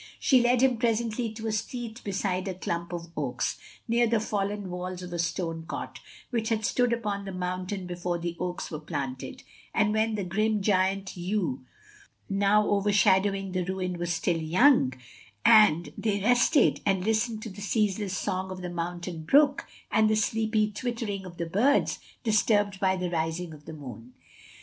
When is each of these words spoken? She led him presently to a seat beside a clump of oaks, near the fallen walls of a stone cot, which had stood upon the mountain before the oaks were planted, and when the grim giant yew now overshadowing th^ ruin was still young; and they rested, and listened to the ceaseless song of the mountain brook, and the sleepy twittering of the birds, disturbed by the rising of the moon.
She 0.19 0.41
led 0.41 0.61
him 0.63 0.77
presently 0.77 1.31
to 1.33 1.45
a 1.45 1.51
seat 1.51 2.01
beside 2.03 2.47
a 2.47 2.55
clump 2.55 2.91
of 2.91 3.09
oaks, 3.15 3.59
near 3.87 4.07
the 4.07 4.19
fallen 4.19 4.71
walls 4.71 5.03
of 5.03 5.13
a 5.13 5.19
stone 5.19 5.63
cot, 5.67 5.99
which 6.31 6.49
had 6.49 6.65
stood 6.65 6.91
upon 6.91 7.23
the 7.23 7.31
mountain 7.31 7.85
before 7.85 8.17
the 8.17 8.35
oaks 8.39 8.71
were 8.71 8.79
planted, 8.79 9.43
and 9.75 9.93
when 9.93 10.15
the 10.15 10.23
grim 10.23 10.63
giant 10.63 11.15
yew 11.15 11.67
now 12.27 12.67
overshadowing 12.67 13.53
th^ 13.53 13.69
ruin 13.69 13.99
was 13.99 14.11
still 14.11 14.41
young; 14.41 14.93
and 15.45 15.93
they 15.95 16.19
rested, 16.19 16.81
and 16.83 17.05
listened 17.05 17.43
to 17.43 17.49
the 17.51 17.61
ceaseless 17.61 18.17
song 18.17 18.49
of 18.49 18.63
the 18.63 18.71
mountain 18.71 19.21
brook, 19.21 19.67
and 19.91 20.09
the 20.09 20.15
sleepy 20.15 20.71
twittering 20.71 21.27
of 21.27 21.37
the 21.37 21.45
birds, 21.45 21.99
disturbed 22.23 22.79
by 22.79 22.95
the 22.97 23.11
rising 23.11 23.53
of 23.53 23.65
the 23.65 23.73
moon. 23.73 24.13